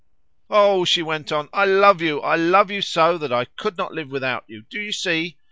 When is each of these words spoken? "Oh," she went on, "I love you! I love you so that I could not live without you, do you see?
"Oh," 0.49 0.83
she 0.83 1.03
went 1.03 1.31
on, 1.31 1.47
"I 1.53 1.65
love 1.65 2.01
you! 2.01 2.21
I 2.21 2.35
love 2.35 2.71
you 2.71 2.81
so 2.81 3.19
that 3.19 3.31
I 3.31 3.45
could 3.45 3.77
not 3.77 3.93
live 3.93 4.09
without 4.09 4.43
you, 4.47 4.63
do 4.67 4.81
you 4.81 4.91
see? 4.91 5.37